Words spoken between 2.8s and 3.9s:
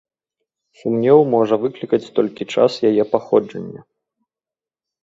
яе паходжання.